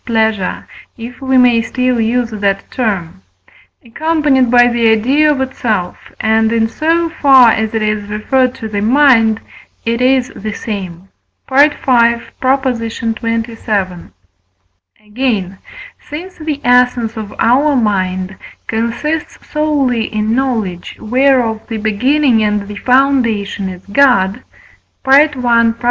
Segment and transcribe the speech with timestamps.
[0.05, 3.21] pleasure, if we may still use that term,
[3.83, 8.67] accompanied by the idea of itself, and, in so far as it is referred to
[8.67, 9.39] the mind,
[9.85, 11.07] it is the same
[11.49, 11.69] (V.
[11.69, 12.19] xxvii.).
[15.05, 15.57] Again,
[16.09, 18.35] since the essence of our mind
[18.67, 24.43] consists solely in knowledge, whereof the beginning and the foundation is God
[25.05, 25.75] (I.